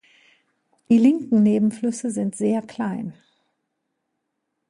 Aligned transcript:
Die 0.89 0.97
linken 0.97 1.43
Nebenflüsse 1.43 2.09
sind 2.09 2.35
sehr 2.35 2.63
klein. 2.63 3.13